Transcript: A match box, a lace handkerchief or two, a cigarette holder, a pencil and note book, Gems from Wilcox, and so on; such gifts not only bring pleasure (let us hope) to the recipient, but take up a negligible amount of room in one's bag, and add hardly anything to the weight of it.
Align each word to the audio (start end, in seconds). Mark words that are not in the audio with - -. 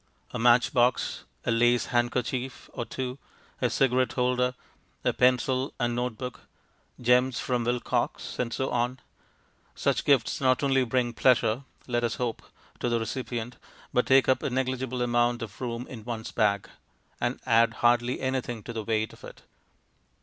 A 0.31 0.39
match 0.39 0.73
box, 0.73 1.25
a 1.45 1.51
lace 1.51 1.85
handkerchief 1.93 2.71
or 2.73 2.85
two, 2.85 3.19
a 3.61 3.69
cigarette 3.69 4.13
holder, 4.13 4.55
a 5.03 5.13
pencil 5.13 5.75
and 5.79 5.95
note 5.95 6.17
book, 6.17 6.39
Gems 6.99 7.39
from 7.39 7.65
Wilcox, 7.65 8.39
and 8.39 8.51
so 8.51 8.71
on; 8.71 8.99
such 9.75 10.03
gifts 10.03 10.41
not 10.41 10.63
only 10.63 10.83
bring 10.85 11.13
pleasure 11.13 11.65
(let 11.85 12.03
us 12.03 12.15
hope) 12.15 12.41
to 12.79 12.89
the 12.89 12.97
recipient, 12.99 13.57
but 13.93 14.07
take 14.07 14.27
up 14.27 14.41
a 14.41 14.49
negligible 14.49 15.03
amount 15.03 15.43
of 15.43 15.61
room 15.61 15.85
in 15.87 16.03
one's 16.03 16.31
bag, 16.31 16.67
and 17.19 17.39
add 17.45 17.75
hardly 17.85 18.21
anything 18.21 18.63
to 18.63 18.73
the 18.73 18.83
weight 18.83 19.13
of 19.13 19.23
it. 19.23 19.43